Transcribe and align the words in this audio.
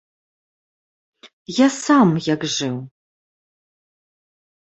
Я 1.57 1.67
сам 1.83 2.07
як 2.33 2.41
жыў? 2.55 2.77